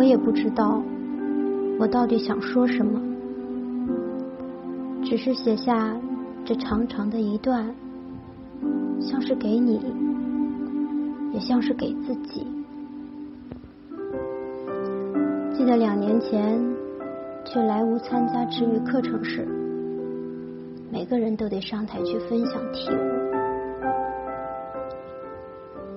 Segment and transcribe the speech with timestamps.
[0.00, 0.82] 我也不知道
[1.78, 2.98] 我到底想说什么，
[5.04, 5.94] 只是写下
[6.42, 7.66] 这长长的一段，
[8.98, 9.78] 像是给你，
[11.34, 12.46] 也像是给自己。
[15.52, 16.58] 记得两年前
[17.44, 19.46] 去莱芜参加治愈课程时，
[20.90, 22.96] 每个人都得上台去分享体悟。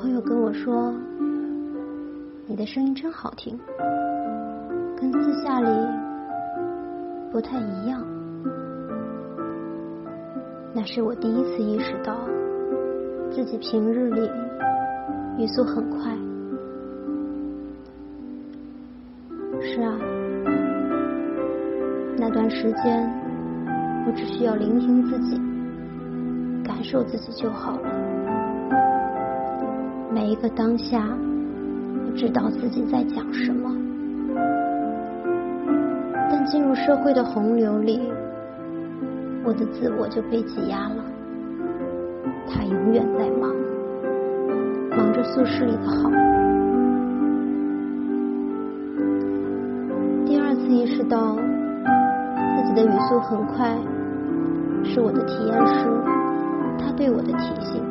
[0.00, 0.90] 朋友跟我说
[2.50, 3.56] ：“你的声音真好听，
[4.96, 5.68] 跟私下里
[7.30, 8.04] 不太一样。”
[10.74, 12.16] 那是我第一次意识到，
[13.30, 14.28] 自己平日里
[15.38, 16.12] 语速很快。
[19.60, 19.94] 是啊，
[22.18, 23.08] 那段时间
[24.08, 25.40] 我只需要聆听自己，
[26.64, 27.88] 感受自己就好了。
[30.12, 31.16] 每一个当下，
[32.16, 33.70] 知道自己在讲什么，
[36.30, 38.12] 但进入社会的洪流里，
[39.44, 41.04] 我的自我就被挤压了。
[42.46, 43.54] 他永远在忙，
[44.96, 46.10] 忙着宿舍里的好。
[50.26, 53.78] 第二次意识到自己的语速很快，
[54.84, 55.86] 是我的体验师，
[56.78, 57.82] 他对我的提醒。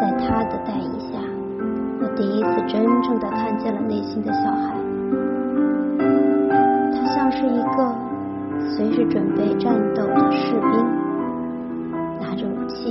[0.00, 1.18] 在他的带领下，
[2.16, 4.74] 第一次真正的看见了内心的小孩。
[6.94, 7.94] 他像是一个
[8.74, 10.70] 随时准备战斗的士兵，
[12.18, 12.90] 拿着武器，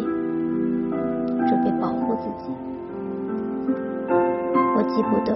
[1.48, 2.52] 准备保护自己。
[4.78, 5.36] 我记不得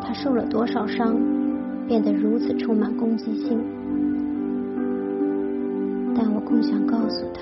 [0.00, 1.16] 他受了多少伤，
[1.88, 3.58] 变得如此充满攻击性，
[6.14, 7.40] 但我更想告诉他，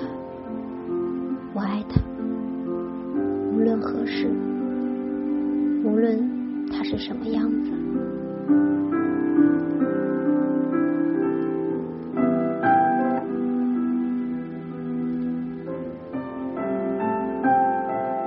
[5.95, 7.71] 无论他是什么样子，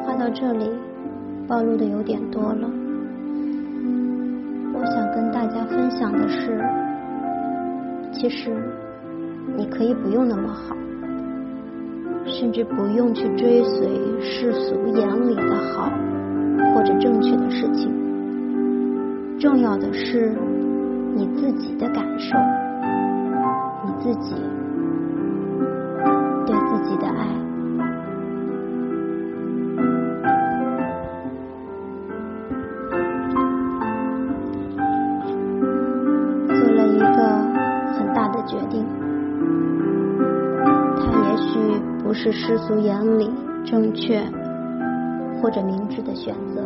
[0.03, 0.71] 话到这里，
[1.47, 2.71] 暴露的有点多了。
[4.73, 6.59] 我想跟大家分享的是，
[8.15, 8.51] 其实
[9.59, 10.75] 你可以不用那么好。
[12.25, 13.89] 甚至不用去追随
[14.21, 15.91] 世俗眼里的好
[16.79, 17.93] 或者正确的事情，
[19.37, 20.33] 重要的是
[21.13, 22.39] 你自己的感受，
[23.85, 24.37] 你自己
[26.47, 27.27] 对自己的爱。
[36.47, 37.43] 做了一个
[37.99, 38.87] 很大的决定。
[40.97, 41.59] 他也许
[42.05, 43.33] 不是世俗眼里
[43.65, 44.23] 正确
[45.41, 46.63] 或者明智的选择，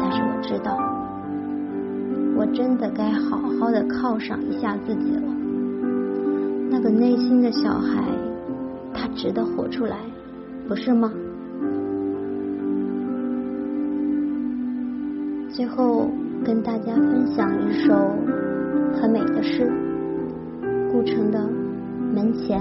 [0.00, 0.76] 但是我知道，
[2.36, 5.22] 我真的该好好的犒赏一下自己了。
[6.70, 8.04] 那个内心的小孩，
[8.92, 9.98] 他值得活出来，
[10.66, 11.12] 不是吗？
[15.50, 16.08] 最后
[16.44, 17.94] 跟大家分享一首
[19.00, 19.70] 很美的诗，
[20.90, 21.38] 顾城的
[22.14, 22.60] 《门前》。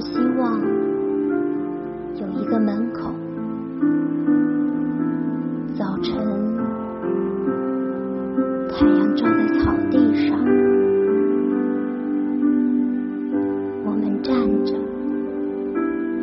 [0.00, 0.58] 希望
[2.16, 3.12] 有一个门口，
[5.76, 6.16] 早晨
[8.70, 10.38] 太阳照在草地上，
[13.84, 14.34] 我们站
[14.64, 14.74] 着，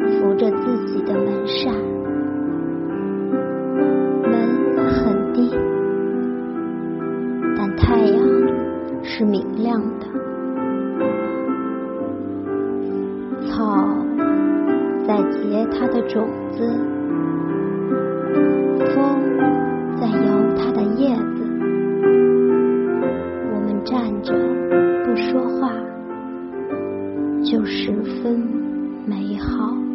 [0.10, 1.74] 扶着自己的门扇，
[4.24, 4.34] 门
[4.90, 5.56] 很低，
[7.56, 8.28] 但太阳
[9.04, 9.47] 是明
[13.58, 13.66] 草
[15.08, 16.80] 在结它的种子，
[18.94, 19.18] 风
[20.00, 21.44] 在摇它的叶子。
[23.52, 24.32] 我们站着
[25.04, 25.74] 不说话，
[27.44, 28.40] 就十分
[29.08, 29.87] 美好。